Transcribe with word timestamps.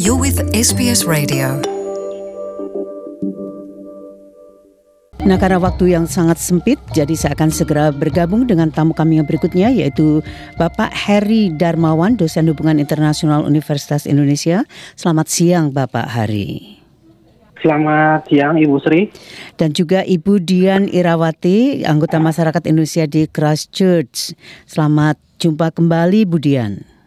You're 0.00 0.16
with 0.16 0.40
SBS 0.56 1.04
Radio. 1.04 1.60
Nah 5.28 5.36
karena 5.36 5.60
waktu 5.60 5.92
yang 5.92 6.08
sangat 6.08 6.40
sempit, 6.40 6.80
jadi 6.96 7.12
saya 7.12 7.36
akan 7.36 7.52
segera 7.52 7.92
bergabung 7.92 8.48
dengan 8.48 8.72
tamu 8.72 8.96
kami 8.96 9.20
yang 9.20 9.28
berikutnya 9.28 9.68
yaitu 9.68 10.24
Bapak 10.56 10.88
Heri 10.96 11.52
Darmawan, 11.52 12.16
dosen 12.16 12.48
hubungan 12.48 12.80
internasional 12.80 13.44
Universitas 13.44 14.08
Indonesia. 14.08 14.64
Selamat 14.96 15.28
siang 15.28 15.68
Bapak 15.68 16.08
Hari. 16.08 16.80
Selamat 17.60 18.24
siang 18.24 18.56
Ibu 18.56 18.80
Sri. 18.80 19.12
Dan 19.60 19.76
juga 19.76 20.00
Ibu 20.00 20.40
Dian 20.40 20.88
Irawati, 20.88 21.84
anggota 21.84 22.16
masyarakat 22.16 22.64
Indonesia 22.72 23.04
di 23.04 23.28
Christchurch. 23.28 24.32
Selamat 24.64 25.20
jumpa 25.36 25.68
kembali 25.68 26.24
Bu 26.24 26.40
Dian. 26.40 26.99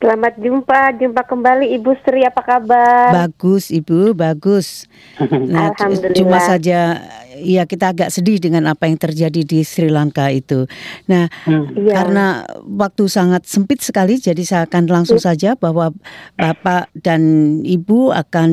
Selamat 0.00 0.32
jumpa, 0.40 0.96
jumpa 0.96 1.28
kembali 1.28 1.76
Ibu 1.76 1.92
Sri, 2.00 2.24
apa 2.24 2.40
kabar? 2.40 3.12
Bagus 3.12 3.68
Ibu, 3.68 4.16
bagus. 4.16 4.88
Nah, 5.52 5.76
Alhamdulillah. 5.76 6.16
cuma 6.16 6.38
saja 6.40 7.04
ya 7.36 7.68
kita 7.68 7.92
agak 7.92 8.08
sedih 8.08 8.40
dengan 8.40 8.64
apa 8.72 8.88
yang 8.88 8.96
terjadi 8.96 9.44
di 9.44 9.60
Sri 9.60 9.92
Lanka 9.92 10.32
itu. 10.32 10.64
Nah, 11.04 11.28
Iya. 11.76 11.92
karena 11.92 12.48
waktu 12.64 13.12
sangat 13.12 13.44
sempit 13.44 13.84
sekali, 13.84 14.16
jadi 14.16 14.40
saya 14.40 14.62
akan 14.64 14.88
langsung 14.88 15.20
saja 15.20 15.52
bahwa 15.52 15.92
Bapak 16.32 16.88
dan 16.96 17.20
Ibu 17.60 18.16
akan 18.16 18.50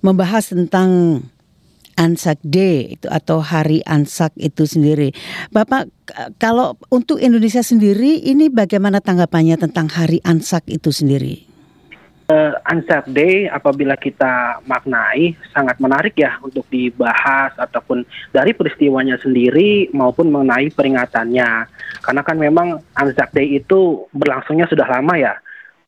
membahas 0.00 0.56
tentang 0.56 1.20
Anzac 1.96 2.38
Day 2.42 2.98
itu 2.98 3.06
atau 3.10 3.40
Hari 3.40 3.82
Anzac 3.86 4.34
itu 4.36 4.66
sendiri. 4.66 5.14
Bapak 5.50 5.88
kalau 6.38 6.76
untuk 6.90 7.18
Indonesia 7.18 7.62
sendiri 7.64 8.20
ini 8.22 8.52
bagaimana 8.52 9.00
tanggapannya 9.00 9.56
tentang 9.56 9.88
Hari 9.90 10.20
Anzac 10.26 10.66
itu 10.68 10.90
sendiri? 10.90 11.54
Eh, 12.24 12.52
Anzac 12.64 13.04
Day 13.12 13.52
apabila 13.52 14.00
kita 14.00 14.64
maknai 14.64 15.36
sangat 15.52 15.76
menarik 15.76 16.16
ya 16.16 16.40
untuk 16.40 16.64
dibahas 16.72 17.52
ataupun 17.60 18.00
dari 18.32 18.56
peristiwanya 18.56 19.20
sendiri 19.20 19.92
maupun 19.92 20.32
mengenai 20.32 20.72
peringatannya. 20.72 21.68
Karena 22.00 22.22
kan 22.24 22.40
memang 22.40 22.80
Anzac 22.96 23.28
Day 23.36 23.60
itu 23.60 24.08
berlangsungnya 24.16 24.64
sudah 24.72 24.88
lama 24.88 25.20
ya 25.20 25.36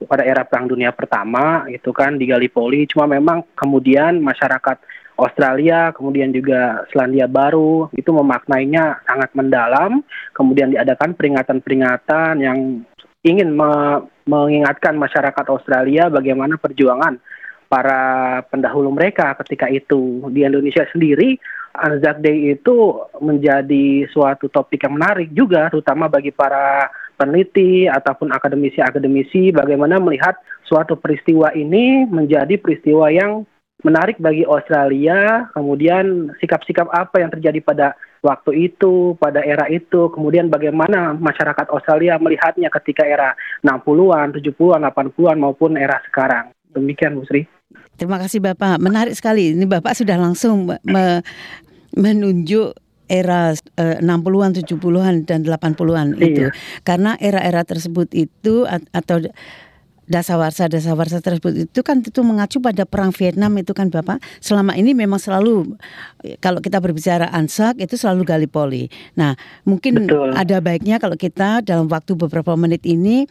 pada 0.05 0.29
era 0.29 0.45
Perang 0.45 0.69
Dunia 0.69 0.93
Pertama 0.93 1.65
itu 1.73 1.89
kan 1.97 2.21
di 2.21 2.29
Gallipoli. 2.29 2.85
Cuma 2.85 3.09
memang 3.09 3.41
kemudian 3.57 4.21
masyarakat 4.21 4.77
Australia 5.17 5.97
kemudian 5.97 6.29
juga 6.31 6.85
Selandia 6.93 7.25
Baru 7.25 7.89
itu 7.97 8.13
memaknainya 8.13 9.01
sangat 9.09 9.33
mendalam. 9.33 10.05
Kemudian 10.37 10.77
diadakan 10.77 11.17
peringatan-peringatan 11.17 12.45
yang 12.45 12.85
ingin 13.25 13.57
me- 13.57 14.05
mengingatkan 14.29 14.95
masyarakat 14.95 15.47
Australia 15.51 16.13
bagaimana 16.13 16.61
perjuangan 16.61 17.19
para 17.67 18.43
pendahulu 18.47 18.95
mereka 18.95 19.35
ketika 19.43 19.67
itu 19.67 20.23
di 20.31 20.47
Indonesia 20.47 20.87
sendiri 20.95 21.35
Anzac 21.75 22.23
Day 22.23 22.55
itu 22.55 22.95
menjadi 23.19 24.07
suatu 24.11 24.47
topik 24.47 24.87
yang 24.87 24.95
menarik 24.97 25.29
juga 25.35 25.67
terutama 25.69 26.07
bagi 26.07 26.31
para 26.31 26.89
peneliti 27.19 27.91
ataupun 27.91 28.31
akademisi-akademisi 28.31 29.51
bagaimana 29.51 29.99
melihat 29.99 30.39
suatu 30.63 30.95
peristiwa 30.95 31.51
ini 31.59 32.07
menjadi 32.07 32.55
peristiwa 32.61 33.11
yang 33.11 33.43
menarik 33.87 34.19
bagi 34.19 34.43
Australia 34.43 35.47
kemudian 35.55 36.35
sikap-sikap 36.43 36.91
apa 36.91 37.23
yang 37.23 37.31
terjadi 37.31 37.63
pada 37.63 37.87
waktu 38.27 38.75
itu, 38.75 39.15
pada 39.23 39.39
era 39.39 39.71
itu, 39.71 40.11
kemudian 40.11 40.51
bagaimana 40.51 41.15
masyarakat 41.15 41.71
Australia 41.71 42.19
melihatnya 42.19 42.67
ketika 42.75 43.07
era 43.07 43.39
60-an, 43.63 44.35
70-an, 44.35 44.83
80-an 44.91 45.37
maupun 45.39 45.79
era 45.79 46.03
sekarang. 46.11 46.51
Demikian 46.75 47.15
Bu 47.15 47.23
Sri. 47.31 47.47
Terima 47.95 48.19
kasih 48.19 48.43
Bapak. 48.43 48.83
Menarik 48.83 49.15
sekali. 49.15 49.55
Ini 49.55 49.65
Bapak 49.71 49.95
sudah 49.95 50.19
langsung 50.19 50.67
me- 50.67 50.83
me- 50.83 51.23
menunjuk 51.95 52.75
era 53.07 53.55
eh, 53.55 53.99
60-an, 54.03 54.51
70-an 54.59 55.15
dan 55.25 55.47
80-an 55.47 56.19
itu. 56.19 56.51
Karena 56.83 57.15
era-era 57.23 57.63
tersebut 57.63 58.11
itu 58.11 58.67
at- 58.67 58.91
atau 58.91 59.23
dasawarsa 60.07 60.71
dasawarsa 60.71 61.19
tersebut 61.19 61.67
itu 61.67 61.81
kan 61.83 62.01
itu 62.03 62.23
mengacu 62.23 62.63
pada 62.63 62.87
perang 62.87 63.11
Vietnam 63.11 63.53
itu 63.59 63.75
kan 63.75 63.91
Bapak. 63.91 64.23
Selama 64.39 64.75
ini 64.79 64.95
memang 64.95 65.19
selalu 65.19 65.77
kalau 66.39 66.63
kita 66.63 66.79
berbicara 66.79 67.31
Anzac 67.35 67.79
itu 67.83 67.99
selalu 67.99 68.23
Gallipoli. 68.27 68.87
Nah, 69.19 69.35
mungkin 69.67 70.07
Betul. 70.07 70.35
ada 70.35 70.63
baiknya 70.63 71.03
kalau 71.03 71.19
kita 71.19 71.63
dalam 71.67 71.91
waktu 71.91 72.15
beberapa 72.15 72.55
menit 72.55 72.87
ini 72.87 73.27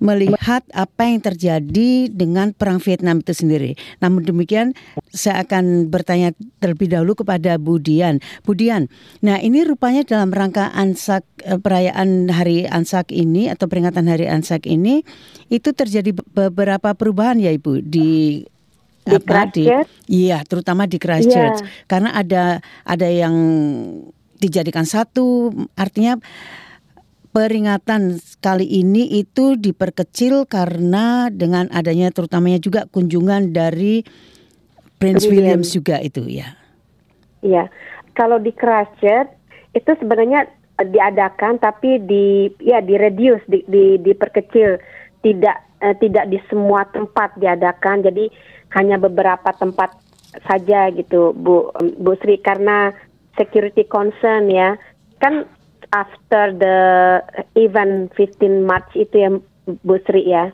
melihat 0.00 0.64
apa 0.72 1.06
yang 1.06 1.20
terjadi 1.20 2.08
dengan 2.08 2.56
perang 2.56 2.80
Vietnam 2.80 3.20
itu 3.20 3.36
sendiri. 3.36 3.76
Namun 4.00 4.24
demikian 4.24 4.72
saya 5.12 5.44
akan 5.44 5.92
bertanya 5.92 6.32
terlebih 6.58 6.88
dahulu 6.88 7.20
kepada 7.20 7.60
Bu 7.60 7.76
Dian. 7.76 8.18
Bu 8.42 8.56
Dian, 8.56 8.88
nah 9.20 9.36
ini 9.36 9.60
rupanya 9.62 10.02
dalam 10.02 10.32
rangka 10.32 10.72
Anzac 10.72 11.22
eh, 11.44 11.60
perayaan 11.60 12.32
Hari 12.32 12.64
Anzac 12.66 13.12
ini 13.12 13.52
atau 13.52 13.68
peringatan 13.68 14.08
Hari 14.08 14.26
Anzac 14.26 14.64
ini 14.64 15.04
itu 15.52 15.70
terjadi 15.76 16.16
be- 16.16 16.26
beberapa 16.32 16.96
perubahan 16.96 17.36
ya 17.36 17.52
Ibu 17.52 17.84
di 17.84 18.42
Di 19.00 19.16
apa, 19.16 19.48
Christchurch? 19.48 19.88
Iya, 20.12 20.44
terutama 20.44 20.84
di 20.84 21.00
Christchurch. 21.00 21.64
Iya. 21.64 21.88
Karena 21.88 22.12
ada 22.12 22.60
ada 22.84 23.08
yang 23.08 23.32
dijadikan 24.36 24.84
satu 24.84 25.52
artinya 25.72 26.20
peringatan 27.30 28.18
kali 28.42 28.66
ini 28.66 29.22
itu 29.22 29.54
diperkecil 29.54 30.46
karena 30.50 31.30
dengan 31.30 31.70
adanya 31.70 32.10
terutamanya 32.10 32.58
juga 32.58 32.86
kunjungan 32.90 33.54
dari 33.54 34.02
Prince 35.00 35.24
William. 35.24 35.62
Williams 35.62 35.70
juga 35.72 35.96
itu 36.02 36.26
ya. 36.26 36.58
Iya. 37.40 37.72
Kalau 38.12 38.36
di 38.36 38.52
Christchurch 38.52 39.32
itu 39.72 39.90
sebenarnya 39.96 40.50
eh, 40.82 40.88
diadakan 40.90 41.62
tapi 41.62 42.02
di 42.02 42.50
ya 42.60 42.82
di 42.82 42.98
reduce 42.98 43.46
di, 43.46 43.62
di 43.64 43.96
diperkecil 44.02 44.76
tidak 45.22 45.56
eh, 45.80 45.94
tidak 46.02 46.28
di 46.28 46.38
semua 46.50 46.84
tempat 46.90 47.38
diadakan 47.38 48.02
jadi 48.04 48.28
hanya 48.74 48.98
beberapa 48.98 49.50
tempat 49.56 49.94
saja 50.46 50.90
gitu 50.94 51.34
Bu 51.34 51.70
Bu 51.98 52.12
Sri 52.22 52.38
karena 52.38 52.94
security 53.38 53.86
concern 53.86 54.50
ya 54.50 54.74
kan 55.22 55.46
after 55.90 56.54
the 56.54 56.78
event 57.54 58.10
15 58.14 58.40
March 58.62 58.90
itu 58.94 59.14
ya 59.16 59.30
Bu 59.82 59.98
Sri 60.04 60.24
ya 60.24 60.50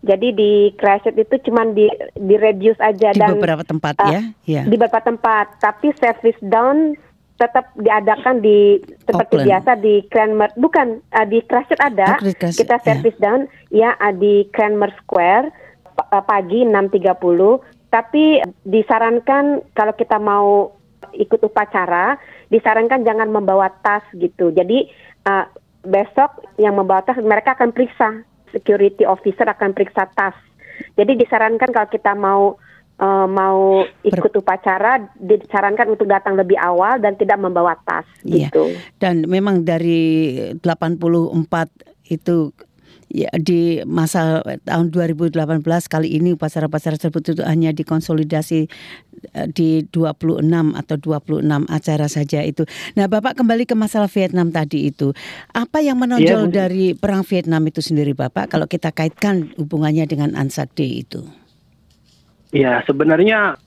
jadi 0.00 0.32
di 0.32 0.72
Christchurch 0.74 1.20
itu 1.20 1.50
cuman 1.50 1.72
di 1.72 1.84
di 2.16 2.34
reduce 2.34 2.80
aja 2.80 3.12
Di 3.12 3.20
dan 3.20 3.36
beberapa 3.36 3.60
tempat 3.62 3.94
ah, 4.00 4.08
ya. 4.08 4.20
Ya. 4.44 4.62
di 4.64 4.74
beberapa 4.74 5.00
tempat 5.00 5.60
tapi 5.60 5.92
service 5.94 6.40
down 6.42 6.96
tetap 7.36 7.72
diadakan 7.74 8.40
di 8.40 8.76
seperti 9.00 9.16
Auckland. 9.34 9.48
biasa 9.48 9.70
di 9.76 9.94
Cranmer 10.08 10.50
bukan 10.56 11.00
uh, 11.10 11.24
di 11.24 11.40
Christchurch 11.42 11.80
ada 11.80 12.16
Oh, 12.16 12.24
di 12.24 12.32
kita 12.36 12.76
ya. 12.76 12.84
service 12.84 13.16
down 13.16 13.40
ya 13.70 13.96
uh, 13.96 14.12
di 14.12 14.44
Cranmer 14.50 14.92
Square 15.00 15.48
pa- 15.94 16.08
uh, 16.10 16.20
pagi 16.20 16.64
6.30 16.64 17.16
tapi 17.90 18.38
disarankan 18.62 19.44
kalau 19.72 19.92
kita 19.92 20.16
mau 20.16 20.70
ikut 21.20 21.40
upacara 21.44 22.16
disarankan 22.48 23.04
jangan 23.04 23.28
membawa 23.28 23.68
tas 23.84 24.02
gitu 24.16 24.48
jadi 24.50 24.88
uh, 25.28 25.44
besok 25.84 26.40
yang 26.56 26.76
membawa 26.76 27.04
tas 27.04 27.20
mereka 27.20 27.52
akan 27.52 27.76
periksa 27.76 28.24
security 28.50 29.04
officer 29.04 29.44
akan 29.44 29.76
periksa 29.76 30.08
tas 30.12 30.34
jadi 30.96 31.12
disarankan 31.16 31.70
kalau 31.70 31.88
kita 31.88 32.12
mau 32.16 32.56
eh, 33.00 33.26
mau 33.28 33.84
ikut 34.04 34.32
upacara 34.36 35.00
disarankan 35.16 35.92
untuk 35.92 36.08
datang 36.08 36.36
lebih 36.36 36.56
awal 36.56 37.00
dan 37.00 37.16
tidak 37.16 37.40
membawa 37.40 37.76
tas 37.84 38.04
Iya. 38.24 38.48
gitu. 38.48 38.76
Dan 39.00 39.24
memang 39.28 39.64
dari 39.64 40.36
84 40.60 41.00
itu 42.10 42.52
ya 43.10 43.26
di 43.34 43.82
masa 43.82 44.40
tahun 44.62 44.94
2018 44.94 45.34
kali 45.90 46.08
ini 46.14 46.38
upacara-upacara 46.38 46.94
tersebut 46.94 47.34
itu 47.34 47.42
hanya 47.42 47.74
dikonsolidasi 47.74 48.70
eh, 49.34 49.46
di 49.50 49.82
26 49.90 50.46
atau 50.78 50.96
26 50.96 51.42
acara 51.66 52.06
saja 52.06 52.40
itu. 52.46 52.62
Nah, 52.94 53.10
Bapak 53.10 53.34
kembali 53.34 53.66
ke 53.66 53.74
masalah 53.74 54.06
Vietnam 54.06 54.54
tadi 54.54 54.94
itu. 54.94 55.10
Apa 55.50 55.82
yang 55.82 55.98
menonjol 55.98 56.48
Bu. 56.48 56.54
dari 56.54 56.94
perang 56.94 57.26
Vietnam 57.26 57.66
itu 57.66 57.82
sendiri, 57.82 58.14
Bapak? 58.14 58.54
Kalau 58.54 58.70
kita 58.70 58.94
kaitkan 58.94 59.50
hubungannya 59.58 60.06
dengan 60.06 60.38
Anzac 60.38 60.72
Day 60.78 61.02
itu. 61.02 61.26
Ya, 62.54 62.82
sebenarnya 62.86 63.58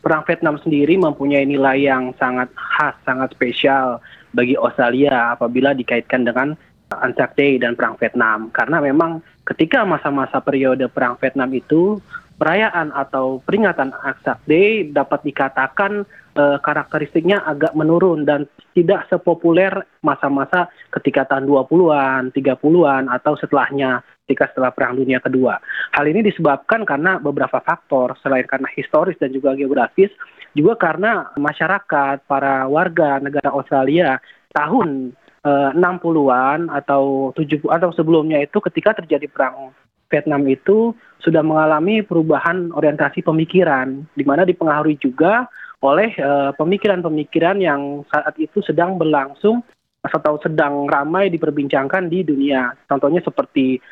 perang 0.00 0.24
Vietnam 0.24 0.56
sendiri 0.60 0.96
mempunyai 0.96 1.44
nilai 1.44 1.84
yang 1.84 2.16
sangat 2.16 2.48
khas, 2.56 2.96
sangat 3.04 3.32
spesial 3.36 4.00
bagi 4.32 4.56
Australia 4.56 5.36
apabila 5.36 5.72
dikaitkan 5.72 6.24
dengan 6.28 6.56
Anzac 6.92 7.34
Day 7.34 7.58
dan 7.58 7.74
perang 7.74 7.98
Vietnam. 7.98 8.50
Karena 8.54 8.78
memang 8.78 9.18
ketika 9.42 9.82
masa-masa 9.82 10.38
periode 10.38 10.86
perang 10.86 11.18
Vietnam 11.18 11.50
itu 11.50 11.98
perayaan 12.36 12.92
atau 12.92 13.40
peringatan 13.42 13.90
Anzac 14.04 14.44
Day 14.46 14.86
dapat 14.92 15.24
dikatakan 15.26 16.06
eh, 16.36 16.58
karakteristiknya 16.62 17.42
agak 17.42 17.72
menurun 17.74 18.28
dan 18.28 18.46
tidak 18.76 19.08
sepopuler 19.08 19.72
masa-masa 20.04 20.68
ketika 20.92 21.24
tahun 21.26 21.48
20-an, 21.48 22.30
30-an 22.36 23.08
atau 23.10 23.34
setelahnya. 23.34 24.04
ketika 24.26 24.50
setelah 24.50 24.74
Perang 24.74 24.98
Dunia 24.98 25.22
Kedua. 25.22 25.54
Hal 25.94 26.02
ini 26.10 26.18
disebabkan 26.18 26.82
karena 26.82 27.22
beberapa 27.22 27.62
faktor, 27.62 28.18
selain 28.18 28.42
karena 28.42 28.66
historis 28.74 29.14
dan 29.22 29.30
juga 29.30 29.54
geografis, 29.54 30.10
juga 30.50 30.74
karena 30.74 31.30
masyarakat, 31.38 32.26
para 32.26 32.66
warga 32.66 33.22
negara 33.22 33.54
Australia 33.54 34.18
tahun 34.50 35.14
eh, 35.46 35.70
60-an 35.78 36.66
atau 36.74 37.30
70 37.30 37.70
atau 37.70 37.90
sebelumnya 37.94 38.42
itu 38.42 38.58
ketika 38.58 38.98
terjadi 38.98 39.30
perang 39.30 39.70
Vietnam 40.10 40.42
itu 40.46 40.94
sudah 41.22 41.42
mengalami 41.42 42.02
perubahan 42.02 42.70
orientasi 42.70 43.22
pemikiran 43.26 44.06
di 44.14 44.22
mana 44.26 44.42
dipengaruhi 44.42 44.98
juga 44.98 45.46
oleh 45.82 46.10
eh, 46.18 46.50
pemikiran-pemikiran 46.58 47.62
yang 47.62 48.02
saat 48.10 48.34
itu 48.42 48.58
sedang 48.66 48.98
berlangsung 48.98 49.62
atau 50.06 50.38
sedang 50.38 50.86
ramai 50.86 51.30
diperbincangkan 51.30 52.06
di 52.06 52.22
dunia. 52.22 52.70
Contohnya 52.86 53.18
seperti 53.26 53.82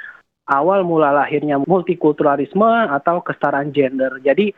awal 0.47 0.87
mula 0.87 1.11
lahirnya 1.11 1.59
multikulturalisme 1.59 2.91
atau 2.93 3.25
kesetaraan 3.25 3.75
gender. 3.75 4.23
Jadi 4.23 4.55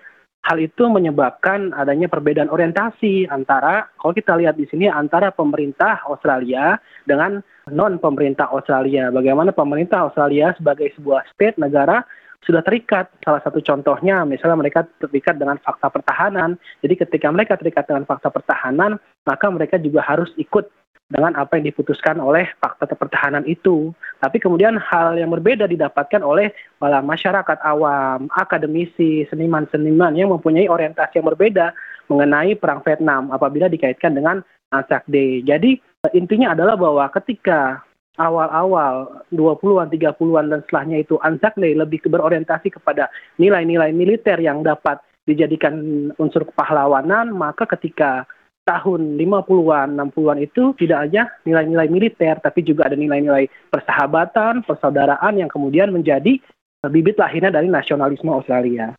hal 0.47 0.63
itu 0.63 0.87
menyebabkan 0.87 1.75
adanya 1.75 2.07
perbedaan 2.07 2.47
orientasi 2.47 3.27
antara 3.27 3.91
kalau 3.99 4.15
kita 4.15 4.39
lihat 4.39 4.55
di 4.55 4.71
sini 4.71 4.87
antara 4.87 5.35
pemerintah 5.35 6.07
Australia 6.07 6.79
dengan 7.03 7.43
non 7.75 7.99
pemerintah 7.99 8.55
Australia. 8.55 9.11
Bagaimana 9.11 9.51
pemerintah 9.51 10.07
Australia 10.07 10.55
sebagai 10.55 10.95
sebuah 10.95 11.27
state 11.35 11.59
negara 11.59 12.07
sudah 12.47 12.63
terikat. 12.63 13.11
Salah 13.27 13.43
satu 13.43 13.59
contohnya, 13.59 14.23
misalnya 14.23 14.55
mereka 14.55 14.87
terikat 15.03 15.35
dengan 15.35 15.59
fakta 15.59 15.91
pertahanan. 15.91 16.55
Jadi 16.79 16.95
ketika 16.95 17.27
mereka 17.35 17.59
terikat 17.59 17.91
dengan 17.91 18.07
fakta 18.07 18.31
pertahanan, 18.31 19.03
maka 19.27 19.51
mereka 19.51 19.83
juga 19.83 20.07
harus 20.07 20.31
ikut 20.39 20.71
dengan 21.07 21.39
apa 21.39 21.59
yang 21.59 21.71
diputuskan 21.71 22.19
oleh 22.19 22.51
fakta 22.59 22.91
pertahanan 22.91 23.47
itu. 23.47 23.95
Tapi 24.19 24.43
kemudian 24.43 24.75
hal 24.79 25.15
yang 25.15 25.31
berbeda 25.31 25.71
didapatkan 25.71 26.23
oleh 26.23 26.51
para 26.83 26.99
masyarakat 26.99 27.59
awam, 27.63 28.27
akademisi, 28.35 29.23
seniman-seniman 29.31 30.19
yang 30.19 30.35
mempunyai 30.35 30.67
orientasi 30.67 31.23
yang 31.23 31.29
berbeda 31.31 31.71
mengenai 32.11 32.59
perang 32.59 32.83
Vietnam 32.83 33.31
apabila 33.31 33.71
dikaitkan 33.71 34.19
dengan 34.19 34.43
Anzac 34.75 35.07
Day. 35.07 35.43
Jadi 35.47 35.79
intinya 36.15 36.55
adalah 36.55 36.75
bahwa 36.75 37.07
ketika 37.15 37.83
awal-awal 38.19 39.23
20-an, 39.31 39.93
30-an 39.93 40.47
dan 40.51 40.61
setelahnya 40.67 40.97
itu 41.05 41.21
Anzac 41.23 41.55
Day 41.55 41.77
lebih 41.77 42.03
berorientasi 42.03 42.75
kepada 42.75 43.13
nilai-nilai 43.39 43.93
militer 43.95 44.41
yang 44.43 44.67
dapat 44.67 44.99
dijadikan 45.27 45.75
unsur 46.23 46.47
kepahlawanan, 46.47 47.35
maka 47.35 47.67
ketika 47.67 48.25
tahun 48.67 49.15
50-an, 49.15 49.95
60-an 49.95 50.39
itu 50.43 50.75
tidak 50.75 50.99
hanya 51.07 51.31
nilai-nilai 51.47 51.87
militer, 51.87 52.35
tapi 52.43 52.67
juga 52.67 52.91
ada 52.91 52.99
nilai-nilai 52.99 53.47
persahabatan, 53.71 54.67
persaudaraan 54.67 55.39
yang 55.39 55.47
kemudian 55.47 55.95
menjadi 55.95 56.43
bibit 56.91 57.15
lahirnya 57.17 57.55
dari 57.55 57.71
nasionalisme 57.71 58.29
Australia. 58.31 58.93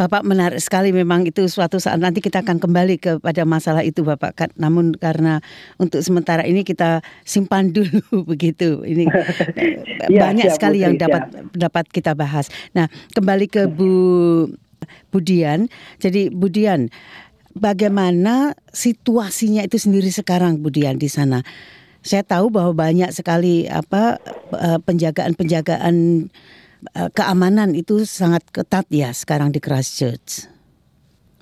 Bapak 0.00 0.24
menarik 0.24 0.64
sekali 0.64 0.96
memang 0.96 1.28
itu 1.28 1.44
suatu 1.44 1.76
saat 1.76 2.00
nanti 2.00 2.24
kita 2.24 2.40
akan 2.40 2.56
kembali 2.56 2.96
kepada 2.96 3.44
masalah 3.44 3.84
itu 3.84 4.00
Bapak. 4.00 4.56
Namun 4.56 4.96
karena 4.96 5.44
untuk 5.76 6.00
sementara 6.00 6.40
ini 6.48 6.64
kita 6.64 7.04
simpan 7.28 7.68
dulu 7.76 8.24
begitu. 8.24 8.80
Ini 8.80 9.04
ya, 10.08 10.24
banyak 10.24 10.48
siap, 10.48 10.56
sekali 10.56 10.80
yang 10.80 10.96
dapat 10.96 11.52
dapat 11.52 11.84
kita 11.92 12.16
bahas. 12.16 12.48
Nah, 12.72 12.88
kembali 13.12 13.44
ke 13.52 13.68
Bu 13.68 14.48
Budian. 15.12 15.68
Jadi 16.00 16.32
Budian, 16.32 16.88
bagaimana 17.54 18.54
situasinya 18.70 19.66
itu 19.66 19.76
sendiri 19.78 20.10
sekarang 20.12 20.62
Budian 20.62 20.98
di 20.98 21.10
sana? 21.10 21.42
Saya 22.00 22.24
tahu 22.24 22.48
bahwa 22.48 22.72
banyak 22.72 23.12
sekali 23.12 23.68
apa 23.68 24.16
eh, 24.56 24.80
penjagaan-penjagaan 24.80 26.28
Eh, 26.80 27.10
keamanan 27.12 27.76
itu 27.76 28.08
sangat 28.08 28.40
ketat 28.48 28.88
ya 28.88 29.12
sekarang 29.12 29.52
di 29.52 29.60
Christchurch 29.60 30.48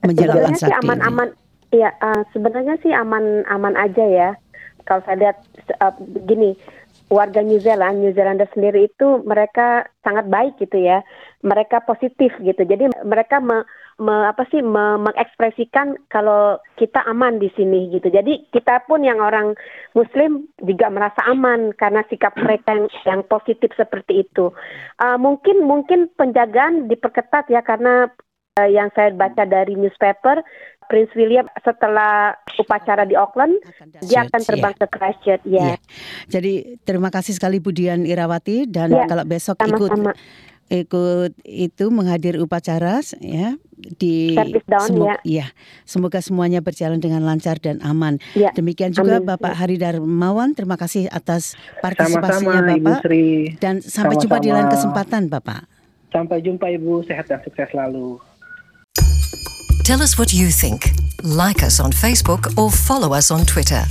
menjelang 0.02 0.50
sih 0.58 0.66
aman-aman 0.66 1.31
ya 1.70 1.94
uh, 2.02 2.26
sebenarnya 2.34 2.75
sih 2.82 2.90
aman-aman 2.90 3.78
aja 3.78 4.02
ya 4.02 4.31
kalau 4.82 4.99
saya 5.06 5.31
lihat 5.31 5.38
uh, 5.78 5.94
begini 5.94 6.58
warga 7.06 7.40
New 7.40 7.62
Zealand, 7.62 8.02
New 8.02 8.11
Zealander 8.12 8.50
sendiri 8.50 8.90
itu 8.90 9.22
mereka 9.25 9.88
sangat 10.04 10.28
baik 10.28 10.61
gitu 10.61 10.76
ya. 10.76 11.00
Mereka 11.40 11.88
positif 11.88 12.32
gitu. 12.40 12.62
Jadi 12.69 12.93
mereka 13.04 13.40
me, 13.40 13.64
me, 13.98 14.30
apa 14.30 14.46
sih 14.48 14.62
me, 14.62 14.96
mengekspresikan 15.02 15.98
kalau 16.08 16.62
kita 16.78 17.02
aman 17.10 17.42
di 17.42 17.50
sini 17.58 17.90
gitu. 17.90 18.08
Jadi 18.08 18.46
kita 18.54 18.86
pun 18.86 19.02
yang 19.02 19.18
orang 19.18 19.58
Muslim 19.92 20.46
juga 20.62 20.86
merasa 20.88 21.18
aman 21.26 21.74
karena 21.74 22.06
sikap 22.06 22.38
mereka 22.38 22.78
yang, 22.78 22.86
yang 23.04 23.20
positif 23.26 23.74
seperti 23.74 24.24
itu. 24.26 24.54
Uh, 25.02 25.18
mungkin 25.18 25.66
mungkin 25.66 26.08
penjagaan 26.14 26.86
diperketat 26.86 27.50
ya 27.50 27.60
karena 27.66 28.06
uh, 28.58 28.68
yang 28.70 28.88
saya 28.94 29.10
baca 29.10 29.42
dari 29.42 29.74
newspaper 29.74 30.46
Prince 30.88 31.12
William 31.12 31.44
setelah 31.60 32.32
upacara 32.56 33.04
di 33.04 33.12
Auckland 33.12 33.60
dia 34.08 34.24
akan 34.24 34.40
terbang 34.40 34.72
ya. 34.72 34.80
ke 34.80 34.86
Christchurch 34.88 35.44
ya. 35.44 35.64
ya. 35.74 35.76
Jadi 36.32 36.80
terima 36.82 37.12
kasih 37.12 37.36
sekali 37.36 37.60
Budian 37.60 38.08
Irawati 38.08 38.64
dan 38.64 38.96
ya, 38.96 39.04
kalau 39.04 39.28
besok 39.28 39.60
sama-sama. 39.60 40.16
ikut 40.16 40.16
ikut 40.68 41.32
itu 41.48 41.84
menghadiri 41.88 42.36
upacara 42.44 43.00
ya 43.24 43.56
di 43.78 44.36
down, 44.68 44.84
semoga, 44.84 45.16
ya. 45.24 45.44
ya 45.44 45.46
semoga 45.88 46.18
semuanya 46.20 46.60
berjalan 46.60 47.00
dengan 47.00 47.24
lancar 47.24 47.56
dan 47.62 47.80
aman. 47.80 48.20
Ya. 48.36 48.52
Demikian 48.52 48.92
juga 48.92 49.22
Amin. 49.22 49.28
Bapak 49.28 49.54
Hari 49.56 49.80
Darmawan 49.80 50.52
terima 50.52 50.76
kasih 50.76 51.08
atas 51.08 51.56
partisipasinya 51.80 52.60
Sama-sama, 52.60 52.68
Bapak 52.68 52.76
Ibu 52.76 52.92
Sri. 53.00 53.26
dan 53.62 53.80
sampai 53.80 54.18
Sama-sama. 54.18 54.22
jumpa 54.22 54.36
di 54.44 54.50
lain 54.52 54.68
kesempatan 54.68 55.22
Bapak. 55.32 55.60
Sampai 56.12 56.38
jumpa 56.44 56.66
Ibu 56.72 57.04
sehat 57.08 57.28
dan 57.28 57.40
sukses 57.44 57.68
selalu. 57.72 58.20
Tell 59.88 60.04
us 60.04 60.20
what 60.20 60.36
you 60.36 60.52
think. 60.52 60.92
Like 61.24 61.64
us 61.64 61.80
on 61.80 61.96
Facebook 61.96 62.52
or 62.60 62.68
follow 62.68 63.16
us 63.16 63.32
on 63.32 63.48
Twitter. 63.48 63.88